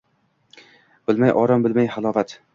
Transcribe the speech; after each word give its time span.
Bilmay 1.11 1.35
orom, 1.43 1.69
bilmay 1.69 1.93
halovat 1.99 2.37